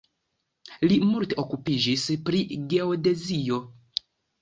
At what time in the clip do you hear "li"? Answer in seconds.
0.91-0.97